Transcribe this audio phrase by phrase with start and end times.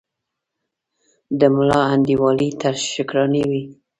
[1.39, 3.63] د ملا انډیوالي تر شکرانې وي